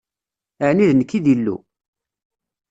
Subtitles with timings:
[0.67, 1.57] Ɛni d nekk i d Illu?